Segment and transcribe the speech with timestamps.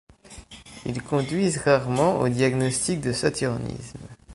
[0.87, 3.99] Ils conduisent rarement au diagnostic de saturnisme.